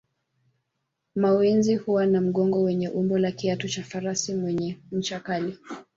[1.15, 5.57] Mawenzi huwa na mgongo wenye umbo la kiatu cha farasi mwenye ncha kali